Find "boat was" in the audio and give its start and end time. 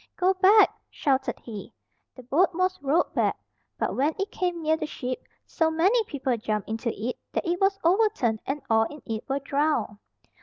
2.23-2.81